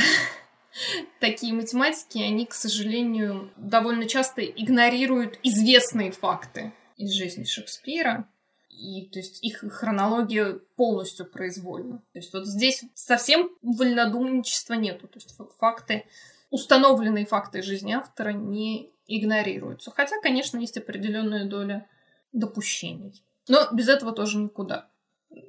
такие 1.21 1.53
математики, 1.53 2.19
они, 2.19 2.47
к 2.47 2.55
сожалению, 2.55 3.51
довольно 3.57 4.07
часто 4.07 4.43
игнорируют 4.45 5.41
известные 5.43 6.13
факты 6.13 6.73
из 6.97 7.11
жизни 7.11 7.43
Шекспира. 7.43 8.29
И, 8.69 9.07
то 9.07 9.19
есть, 9.19 9.43
их 9.43 9.65
хронология 9.73 10.61
полностью 10.77 11.27
произвольна. 11.27 11.99
То 12.13 12.21
есть, 12.21 12.33
вот 12.33 12.47
здесь 12.47 12.85
совсем 12.95 13.51
вольнодумничества 13.61 14.75
нету. 14.75 15.09
То 15.09 15.19
есть, 15.19 15.37
факты, 15.59 16.05
установленные 16.51 17.27
факты 17.27 17.63
жизни 17.63 17.93
автора 17.93 18.31
не 18.31 18.93
игнорируются. 19.07 19.91
Хотя, 19.91 20.21
конечно, 20.21 20.59
есть 20.59 20.77
определенная 20.77 21.47
доля 21.47 21.87
допущений. 22.33 23.23
Но 23.49 23.69
без 23.73 23.89
этого 23.89 24.13
тоже 24.13 24.39
никуда. 24.39 24.89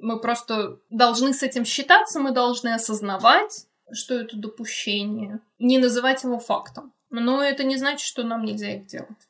Мы 0.00 0.20
просто 0.20 0.80
должны 0.90 1.34
с 1.34 1.42
этим 1.42 1.64
считаться, 1.64 2.20
мы 2.20 2.32
должны 2.32 2.74
осознавать, 2.74 3.66
что 3.92 4.14
это 4.14 4.36
допущение, 4.36 5.40
не 5.58 5.78
называть 5.78 6.22
его 6.24 6.38
фактом. 6.38 6.92
Но 7.10 7.42
это 7.42 7.62
не 7.64 7.76
значит, 7.76 8.06
что 8.06 8.22
нам 8.22 8.44
нельзя 8.44 8.74
их 8.74 8.86
делать. 8.86 9.28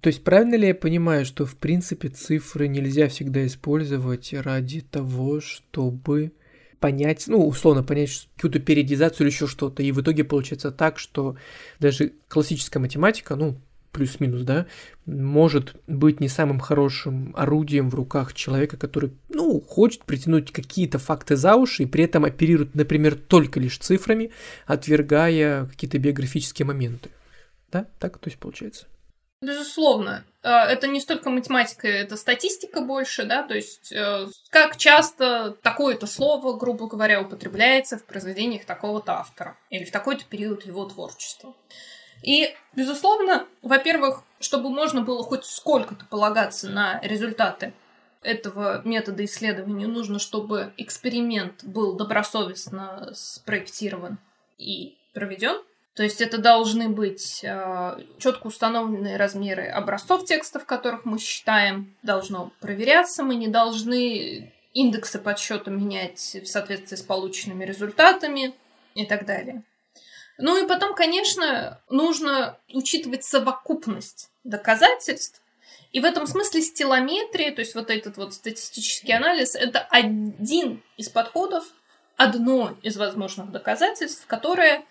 То 0.00 0.08
есть 0.08 0.22
правильно 0.22 0.54
ли 0.54 0.68
я 0.68 0.74
понимаю, 0.74 1.24
что 1.24 1.46
в 1.46 1.56
принципе 1.56 2.08
цифры 2.08 2.68
нельзя 2.68 3.08
всегда 3.08 3.44
использовать 3.46 4.32
ради 4.32 4.82
того, 4.82 5.40
чтобы 5.40 6.32
понять, 6.86 7.24
ну, 7.26 7.44
условно 7.48 7.82
понять 7.82 8.28
какую-то 8.36 8.60
периодизацию 8.60 9.26
или 9.26 9.34
еще 9.34 9.48
что-то. 9.48 9.82
И 9.82 9.90
в 9.90 10.00
итоге 10.00 10.22
получается 10.22 10.70
так, 10.70 11.00
что 11.00 11.34
даже 11.80 12.12
классическая 12.28 12.78
математика, 12.78 13.34
ну, 13.34 13.56
плюс-минус, 13.90 14.42
да, 14.42 14.66
может 15.04 15.74
быть 15.88 16.20
не 16.20 16.28
самым 16.28 16.60
хорошим 16.60 17.34
орудием 17.36 17.90
в 17.90 17.96
руках 17.96 18.34
человека, 18.34 18.76
который, 18.76 19.10
ну, 19.30 19.60
хочет 19.60 20.04
притянуть 20.04 20.52
какие-то 20.52 21.00
факты 21.00 21.34
за 21.34 21.56
уши 21.56 21.82
и 21.82 21.86
при 21.86 22.04
этом 22.04 22.24
оперирует, 22.24 22.76
например, 22.76 23.16
только 23.16 23.58
лишь 23.58 23.78
цифрами, 23.78 24.30
отвергая 24.64 25.66
какие-то 25.66 25.98
биографические 25.98 26.66
моменты. 26.66 27.10
Да, 27.72 27.88
так 27.98 28.18
то 28.18 28.28
есть 28.28 28.38
получается. 28.38 28.86
Безусловно. 29.42 30.24
А, 30.42 30.66
это 30.66 30.86
не 30.86 31.00
столько 31.00 31.28
математика, 31.28 31.86
это 31.88 32.16
статистика 32.16 32.80
больше, 32.80 33.24
да, 33.24 33.42
то 33.42 33.54
есть 33.54 33.92
э, 33.92 34.28
как 34.50 34.78
часто 34.78 35.56
такое-то 35.62 36.06
слово, 36.06 36.56
грубо 36.56 36.86
говоря, 36.86 37.20
употребляется 37.20 37.98
в 37.98 38.04
произведениях 38.04 38.64
такого-то 38.64 39.14
автора 39.18 39.58
или 39.68 39.84
в 39.84 39.90
такой-то 39.90 40.24
период 40.24 40.64
его 40.64 40.86
творчества. 40.86 41.54
И, 42.22 42.54
безусловно, 42.74 43.46
во-первых, 43.60 44.22
чтобы 44.40 44.70
можно 44.70 45.02
было 45.02 45.22
хоть 45.22 45.44
сколько-то 45.44 46.06
полагаться 46.06 46.70
на 46.70 46.98
результаты 47.02 47.74
этого 48.22 48.82
метода 48.84 49.24
исследования, 49.24 49.86
нужно, 49.86 50.18
чтобы 50.18 50.72
эксперимент 50.76 51.62
был 51.64 51.94
добросовестно 51.94 53.10
спроектирован 53.14 54.18
и 54.58 54.96
проведен. 55.12 55.62
То 55.96 56.02
есть 56.02 56.20
это 56.20 56.36
должны 56.36 56.90
быть 56.90 57.40
э, 57.42 57.98
четко 58.18 58.48
установленные 58.48 59.16
размеры 59.16 59.66
образцов 59.66 60.26
текстов, 60.26 60.66
которых 60.66 61.06
мы 61.06 61.18
считаем, 61.18 61.96
должно 62.02 62.52
проверяться. 62.60 63.22
Мы 63.22 63.34
не 63.36 63.48
должны 63.48 64.52
индексы 64.74 65.18
подсчета 65.18 65.70
менять 65.70 66.36
в 66.42 66.46
соответствии 66.46 66.96
с 66.96 67.02
полученными 67.02 67.64
результатами 67.64 68.54
и 68.94 69.06
так 69.06 69.24
далее. 69.24 69.62
Ну 70.36 70.62
и 70.62 70.68
потом, 70.68 70.94
конечно, 70.94 71.80
нужно 71.88 72.58
учитывать 72.74 73.24
совокупность 73.24 74.30
доказательств. 74.44 75.40
И 75.92 76.00
в 76.00 76.04
этом 76.04 76.26
смысле 76.26 76.60
стилометрия, 76.60 77.54
то 77.54 77.60
есть 77.60 77.74
вот 77.74 77.88
этот 77.88 78.18
вот 78.18 78.34
статистический 78.34 79.12
анализ, 79.14 79.54
это 79.54 79.80
один 79.80 80.82
из 80.98 81.08
подходов, 81.08 81.64
одно 82.18 82.76
из 82.82 82.98
возможных 82.98 83.50
доказательств, 83.50 84.26
которое, 84.26 84.84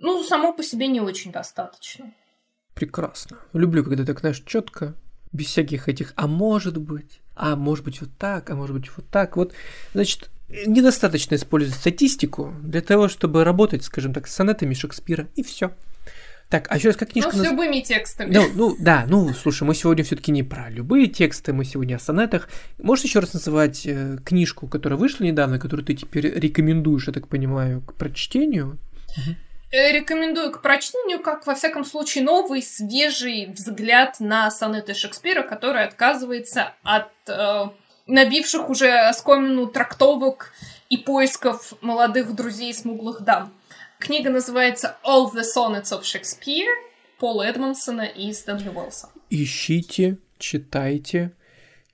ну, 0.00 0.24
само 0.24 0.52
по 0.52 0.62
себе 0.62 0.88
не 0.88 1.00
очень 1.00 1.32
достаточно. 1.32 2.12
Прекрасно. 2.74 3.38
Люблю, 3.52 3.84
когда 3.84 4.04
так, 4.04 4.20
знаешь, 4.20 4.42
четко, 4.46 4.94
без 5.32 5.46
всяких 5.46 5.88
этих 5.88 6.12
«а 6.16 6.26
может 6.26 6.78
быть», 6.78 7.20
«а 7.34 7.54
может 7.56 7.84
быть 7.84 8.00
вот 8.00 8.10
так», 8.18 8.48
«а 8.50 8.54
может 8.54 8.74
быть 8.74 8.90
вот 8.96 9.06
так». 9.08 9.36
Вот, 9.36 9.52
значит, 9.92 10.30
недостаточно 10.48 11.34
использовать 11.34 11.78
статистику 11.78 12.54
для 12.62 12.80
того, 12.80 13.08
чтобы 13.08 13.44
работать, 13.44 13.84
скажем 13.84 14.12
так, 14.12 14.26
с 14.26 14.34
сонетами 14.34 14.74
Шекспира, 14.74 15.28
и 15.36 15.42
все. 15.42 15.72
Так, 16.48 16.66
а 16.68 16.76
еще 16.76 16.88
раз, 16.88 16.96
как 16.96 17.10
книжка... 17.10 17.30
Ну, 17.32 17.36
с 17.36 17.44
наз... 17.44 17.52
любыми 17.52 17.80
текстами. 17.80 18.34
Ну, 18.34 18.48
ну, 18.54 18.76
да, 18.80 19.04
ну, 19.06 19.32
слушай, 19.34 19.62
мы 19.62 19.74
сегодня 19.74 20.02
все-таки 20.02 20.32
не 20.32 20.42
про 20.42 20.68
любые 20.68 21.06
тексты, 21.06 21.52
мы 21.52 21.64
сегодня 21.64 21.94
о 21.94 22.00
сонетах. 22.00 22.48
Можешь 22.78 23.04
еще 23.04 23.20
раз 23.20 23.34
называть 23.34 23.86
э, 23.86 24.18
книжку, 24.24 24.66
которая 24.66 24.98
вышла 24.98 25.22
недавно, 25.22 25.60
которую 25.60 25.86
ты 25.86 25.94
теперь 25.94 26.26
рекомендуешь, 26.26 27.06
я 27.06 27.12
так 27.12 27.28
понимаю, 27.28 27.82
к 27.82 27.94
прочтению? 27.94 28.78
Угу. 29.72 29.78
Рекомендую 29.78 30.52
к 30.52 30.62
прочтению, 30.62 31.20
как, 31.20 31.46
во 31.46 31.54
всяком 31.54 31.84
случае, 31.84 32.24
новый, 32.24 32.62
свежий 32.62 33.46
взгляд 33.46 34.16
на 34.20 34.50
сонеты 34.50 34.94
Шекспира, 34.94 35.42
который 35.42 35.84
отказывается 35.84 36.74
от 36.82 37.10
э, 37.28 37.64
набивших 38.06 38.68
уже 38.68 38.90
оскомину 38.98 39.66
трактовок 39.68 40.52
и 40.88 40.96
поисков 40.96 41.74
молодых 41.80 42.34
друзей 42.34 42.74
смуглых 42.74 43.22
дам. 43.22 43.52
Книга 43.98 44.30
называется 44.30 44.96
All 45.04 45.30
the 45.32 45.42
Sonnets 45.42 45.92
of 45.92 46.02
Shakespeare 46.02 46.68
Пола 47.18 47.42
Эдмонсона 47.44 48.06
и 48.06 48.32
Стэнли 48.32 48.70
Уэллса. 48.70 49.10
Ищите, 49.28 50.18
читайте 50.38 51.32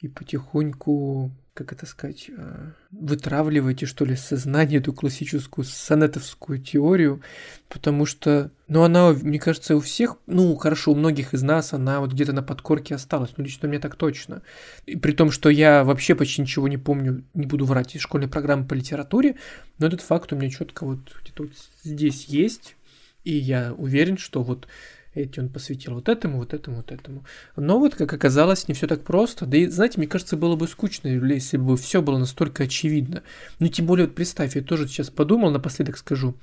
и 0.01 0.09
потихоньку 0.09 1.33
как 1.57 1.73
это 1.73 1.87
сказать, 1.87 2.27
э, 2.29 2.71
вытравливаете, 2.91 3.87
что 3.87 4.05
ли, 4.05 4.15
сознание 4.15 4.79
эту 4.79 4.93
классическую 4.93 5.65
сонетовскую 5.65 6.61
теорию, 6.61 7.23
потому 7.69 8.05
что, 8.05 8.51
ну, 8.69 8.83
она, 8.83 9.13
мне 9.13 9.39
кажется, 9.39 9.75
у 9.75 9.81
всех, 9.81 10.19
ну, 10.27 10.55
хорошо, 10.57 10.93
у 10.93 10.95
многих 10.95 11.33
из 11.33 11.43
нас 11.43 11.73
она 11.73 12.01
вот 12.01 12.13
где-то 12.13 12.35
на 12.35 12.43
подкорке 12.43 12.95
осталась, 12.95 13.33
ну, 13.37 13.45
лично 13.45 13.69
мне 13.69 13.79
так 13.79 13.97
точно. 13.97 14.43
И 14.85 14.97
при 14.97 15.13
том, 15.13 15.31
что 15.31 15.49
я 15.49 15.83
вообще 15.83 16.15
почти 16.15 16.43
ничего 16.43 16.69
не 16.69 16.77
помню, 16.77 17.25
не 17.33 17.47
буду 17.47 17.65
врать, 17.65 17.97
из 17.97 18.03
школьной 18.03 18.29
программы 18.29 18.67
по 18.67 18.75
литературе, 18.75 19.37
но 19.79 19.87
этот 19.87 20.03
факт 20.03 20.33
у 20.33 20.37
меня 20.37 20.51
четко 20.51 20.85
вот 20.85 21.01
где-то 21.23 21.45
вот 21.45 21.53
здесь 21.83 22.27
есть, 22.27 22.77
и 23.25 23.33
я 23.33 23.73
уверен, 23.73 24.19
что 24.19 24.43
вот 24.43 24.69
эти 25.17 25.41
он 25.41 25.49
посвятил 25.49 25.95
вот 25.95 26.09
этому, 26.09 26.39
вот 26.39 26.55
этому, 26.55 26.77
вот 26.77 26.93
этому. 26.93 27.25
Но 27.57 27.79
вот, 27.79 27.95
как 27.95 28.13
оказалось, 28.13 28.69
не 28.69 28.75
все 28.75 28.87
так 28.87 29.03
просто. 29.03 29.47
Да 29.47 29.57
и, 29.57 29.67
знаете, 29.67 29.99
мне 29.99 30.07
кажется, 30.07 30.37
было 30.37 30.57
бы 30.57 30.69
скучно, 30.69 31.09
если 31.09 31.57
бы 31.57 31.77
все 31.77 32.03
было 32.03 32.19
настолько 32.19 32.65
очевидно. 32.65 33.23
Ну, 33.59 33.69
тем 33.69 33.87
более, 33.87 34.07
вот 34.07 34.15
представь, 34.15 34.57
я 34.57 34.63
тоже 34.63 34.87
сейчас 34.87 35.11
подумал, 35.11 35.51
напоследок 35.51 35.97
скажу. 35.97 36.35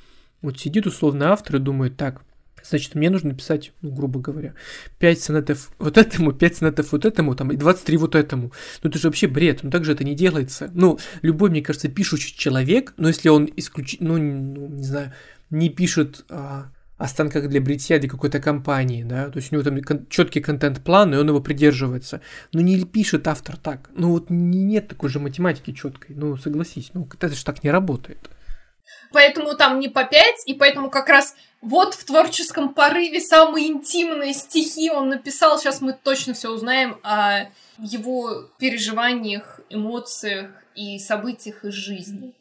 Вот 0.41 0.59
сидит 0.59 0.87
условно 0.87 1.31
автор 1.31 1.57
и 1.57 1.59
думает, 1.59 1.95
так, 1.97 2.21
Значит, 2.65 2.95
мне 2.95 3.09
нужно 3.09 3.31
написать, 3.31 3.73
ну, 3.81 3.91
грубо 3.91 4.21
говоря, 4.21 4.53
5 4.99 5.19
сонетов 5.19 5.71
вот 5.79 5.97
этому, 5.97 6.31
5 6.31 6.55
сонетов 6.55 6.93
вот 6.93 7.03
этому, 7.03 7.35
там, 7.35 7.51
и 7.51 7.57
23 7.57 7.97
вот 7.97 8.15
этому. 8.15 8.53
Ну, 8.81 8.89
это 8.89 8.97
же 8.97 9.09
вообще 9.09 9.27
бред, 9.27 9.63
ну, 9.63 9.69
так 9.69 9.83
же 9.83 9.91
это 9.91 10.05
не 10.05 10.15
делается. 10.15 10.71
Ну, 10.73 10.97
любой, 11.21 11.49
мне 11.49 11.61
кажется, 11.61 11.89
пишущий 11.89 12.33
человек, 12.37 12.93
но 12.95 13.09
если 13.09 13.27
он 13.27 13.49
исключит, 13.57 13.99
ну, 13.99 14.17
ну, 14.17 14.67
не 14.67 14.83
знаю, 14.83 15.11
не 15.49 15.69
пишет 15.69 16.23
а, 16.29 16.71
о 16.97 17.07
станках 17.07 17.49
для 17.49 17.59
бритья 17.59 17.99
для 17.99 18.09
какой-то 18.09 18.39
компании, 18.39 19.03
да, 19.03 19.29
то 19.29 19.37
есть 19.37 19.51
у 19.51 19.55
него 19.55 19.63
там 19.63 19.81
кон- 19.81 20.07
четкий 20.09 20.41
контент-план, 20.41 21.13
и 21.13 21.17
он 21.17 21.27
его 21.27 21.41
придерживается. 21.41 22.21
Но 22.53 22.61
не 22.61 22.83
пишет 22.85 23.27
автор 23.27 23.57
так. 23.57 23.89
Ну 23.95 24.11
вот 24.11 24.29
нет 24.29 24.87
такой 24.87 25.09
же 25.09 25.19
математики 25.19 25.73
четкой. 25.73 26.15
Ну 26.15 26.37
согласись, 26.37 26.91
ну 26.93 27.07
это 27.19 27.35
же 27.35 27.43
так 27.43 27.63
не 27.63 27.71
работает. 27.71 28.29
Поэтому 29.11 29.55
там 29.55 29.79
не 29.79 29.89
по 29.89 30.03
пять, 30.03 30.43
и 30.45 30.53
поэтому 30.53 30.89
как 30.89 31.09
раз 31.09 31.35
вот 31.61 31.93
в 31.93 32.03
творческом 32.05 32.73
порыве 32.73 33.21
самые 33.21 33.67
интимные 33.67 34.33
стихи 34.33 34.89
он 34.89 35.09
написал. 35.09 35.57
Сейчас 35.59 35.81
мы 35.81 35.93
точно 35.93 36.33
все 36.33 36.49
узнаем 36.49 36.97
о 37.03 37.45
его 37.77 38.49
переживаниях, 38.59 39.61
эмоциях 39.69 40.51
и 40.75 40.99
событиях 40.99 41.63
из 41.63 41.73
жизни. 41.73 42.33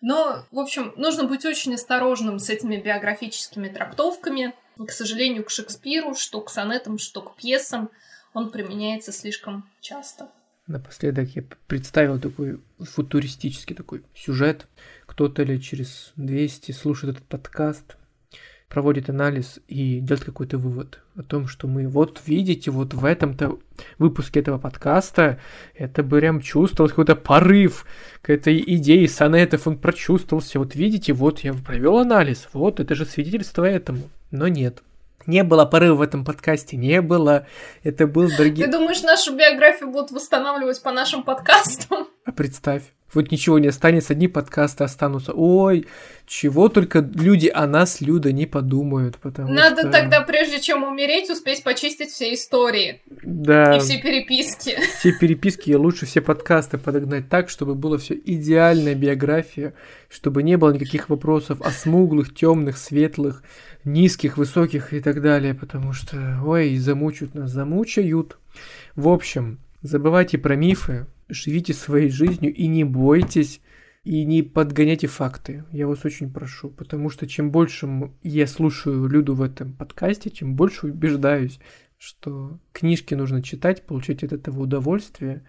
Но, 0.00 0.44
в 0.50 0.58
общем, 0.58 0.92
нужно 0.96 1.24
быть 1.24 1.44
очень 1.44 1.74
осторожным 1.74 2.38
с 2.38 2.48
этими 2.48 2.76
биографическими 2.76 3.68
трактовками. 3.68 4.54
к 4.76 4.90
сожалению, 4.90 5.44
к 5.44 5.50
Шекспиру, 5.50 6.14
что 6.14 6.40
к 6.40 6.50
сонетам, 6.50 6.98
что 6.98 7.20
к 7.20 7.36
пьесам, 7.36 7.90
он 8.32 8.50
применяется 8.50 9.12
слишком 9.12 9.68
часто. 9.80 10.30
Напоследок 10.66 11.28
я 11.34 11.42
представил 11.66 12.20
такой 12.20 12.60
футуристический 12.78 13.74
такой 13.74 14.04
сюжет. 14.14 14.68
Кто-то 15.06 15.42
ли 15.42 15.60
через 15.60 16.12
200 16.16 16.72
слушает 16.72 17.16
этот 17.16 17.28
подкаст, 17.28 17.96
проводит 18.70 19.10
анализ 19.10 19.58
и 19.66 19.98
делает 19.98 20.24
какой-то 20.24 20.56
вывод 20.56 21.00
о 21.16 21.24
том, 21.24 21.48
что 21.48 21.66
мы 21.66 21.88
вот 21.88 22.22
видите, 22.24 22.70
вот 22.70 22.94
в 22.94 23.04
этом-то 23.04 23.58
выпуске 23.98 24.40
этого 24.40 24.58
подкаста 24.58 25.40
это 25.74 26.04
бы 26.04 26.20
прям 26.20 26.40
чувствовался 26.40 26.94
какой-то 26.94 27.16
порыв 27.16 27.84
к 28.22 28.30
этой 28.30 28.62
идее 28.64 29.08
сонетов, 29.08 29.66
он 29.66 29.76
прочувствовался. 29.76 30.60
Вот 30.60 30.76
видите, 30.76 31.12
вот 31.12 31.40
я 31.40 31.52
провел 31.52 31.98
анализ, 31.98 32.48
вот 32.52 32.78
это 32.78 32.94
же 32.94 33.04
свидетельство 33.04 33.64
этому. 33.64 34.08
Но 34.30 34.46
нет. 34.46 34.82
Не 35.26 35.42
было 35.42 35.64
порыва 35.66 35.96
в 35.96 36.02
этом 36.02 36.24
подкасте, 36.24 36.76
не 36.76 37.02
было. 37.02 37.46
Это 37.82 38.06
был, 38.06 38.28
дорогие... 38.28 38.66
Ты 38.66 38.72
думаешь, 38.72 39.02
нашу 39.02 39.36
биографию 39.36 39.90
будут 39.90 40.12
восстанавливать 40.12 40.80
по 40.80 40.92
нашим 40.92 41.24
подкастам? 41.24 42.06
А 42.24 42.32
представь. 42.32 42.84
Вот 43.12 43.30
ничего 43.30 43.58
не 43.58 43.68
останется, 43.68 44.12
одни 44.12 44.28
подкасты 44.28 44.84
останутся. 44.84 45.32
Ой, 45.34 45.86
чего 46.26 46.68
только 46.68 47.00
люди 47.00 47.50
о 47.52 47.66
нас, 47.66 48.00
Люда, 48.00 48.32
не 48.32 48.46
подумают, 48.46 49.18
потому 49.18 49.52
Надо 49.52 49.82
что... 49.82 49.90
тогда, 49.90 50.20
прежде 50.20 50.60
чем 50.60 50.84
умереть, 50.84 51.28
успеть 51.28 51.64
почистить 51.64 52.10
все 52.10 52.32
истории. 52.32 53.02
Да. 53.22 53.76
И 53.76 53.80
все 53.80 54.00
переписки. 54.00 54.76
Все 54.98 55.12
переписки 55.12 55.70
и 55.70 55.74
лучше 55.74 56.06
все 56.06 56.20
подкасты 56.20 56.78
подогнать 56.78 57.28
так, 57.28 57.50
чтобы 57.50 57.74
было 57.74 57.98
все 57.98 58.14
идеальная 58.14 58.94
биография, 58.94 59.74
чтобы 60.08 60.42
не 60.42 60.56
было 60.56 60.72
никаких 60.72 61.08
вопросов 61.08 61.60
о 61.62 61.70
смуглых, 61.70 62.32
темных, 62.34 62.78
светлых, 62.78 63.42
низких, 63.84 64.36
высоких 64.36 64.92
и 64.92 65.00
так 65.00 65.20
далее, 65.20 65.54
потому 65.54 65.92
что, 65.92 66.40
ой, 66.44 66.76
замучают 66.76 67.34
нас, 67.34 67.50
замучают. 67.50 68.38
В 68.94 69.08
общем, 69.08 69.58
забывайте 69.82 70.38
про 70.38 70.54
мифы, 70.54 71.06
живите 71.30 71.72
своей 71.72 72.10
жизнью 72.10 72.54
и 72.54 72.66
не 72.66 72.84
бойтесь 72.84 73.60
и 74.04 74.24
не 74.24 74.42
подгоняйте 74.42 75.06
факты. 75.06 75.64
Я 75.72 75.86
вас 75.86 76.04
очень 76.04 76.32
прошу, 76.32 76.70
потому 76.70 77.10
что 77.10 77.26
чем 77.26 77.50
больше 77.50 77.88
я 78.22 78.46
слушаю 78.46 79.06
Люду 79.06 79.34
в 79.34 79.42
этом 79.42 79.72
подкасте, 79.72 80.30
чем 80.30 80.54
больше 80.56 80.86
убеждаюсь, 80.86 81.58
что 81.98 82.58
книжки 82.72 83.14
нужно 83.14 83.42
читать, 83.42 83.82
получать 83.84 84.24
от 84.24 84.32
этого 84.32 84.62
удовольствие 84.62 85.44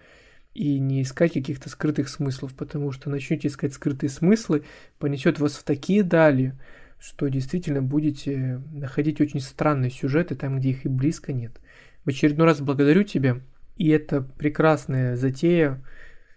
и 0.52 0.78
не 0.78 1.02
искать 1.02 1.32
каких-то 1.32 1.70
скрытых 1.70 2.08
смыслов, 2.10 2.54
потому 2.54 2.92
что 2.92 3.08
начнете 3.08 3.48
искать 3.48 3.72
скрытые 3.72 4.10
смыслы, 4.10 4.64
понесет 4.98 5.38
вас 5.38 5.54
в 5.54 5.64
такие 5.64 6.02
дали, 6.02 6.52
что 6.98 7.28
действительно 7.28 7.80
будете 7.80 8.62
находить 8.70 9.20
очень 9.20 9.40
странные 9.40 9.90
сюжеты 9.90 10.34
там, 10.34 10.58
где 10.58 10.70
их 10.70 10.84
и 10.84 10.88
близко 10.88 11.32
нет. 11.32 11.58
В 12.04 12.10
очередной 12.10 12.46
раз 12.46 12.60
благодарю 12.60 13.02
тебя 13.02 13.40
и 13.76 13.88
это 13.88 14.22
прекрасная 14.22 15.16
затея 15.16 15.82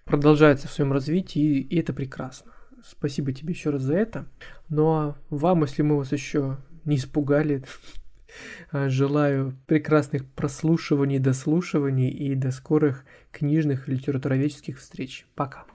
продолжается 0.05 0.67
в 0.67 0.71
своем 0.71 0.93
развитии, 0.93 1.59
и 1.59 1.79
это 1.79 1.93
прекрасно. 1.93 2.53
Спасибо 2.83 3.33
тебе 3.33 3.53
еще 3.53 3.71
раз 3.71 3.81
за 3.81 3.95
это. 3.95 4.27
Ну 4.69 4.87
а 4.87 5.17
вам, 5.29 5.63
если 5.63 5.81
мы 5.81 5.97
вас 5.97 6.11
еще 6.11 6.57
не 6.85 6.97
испугали, 6.97 7.63
желаю 8.71 9.57
прекрасных 9.67 10.29
прослушиваний, 10.31 11.19
дослушиваний 11.19 12.09
и 12.09 12.35
до 12.35 12.51
скорых 12.51 13.05
книжных 13.31 13.87
литературоведческих 13.87 14.79
встреч. 14.79 15.25
Пока. 15.35 15.65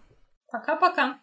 Пока-пока. 0.51 1.20